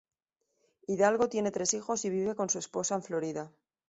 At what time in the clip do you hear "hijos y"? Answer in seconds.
1.75-2.09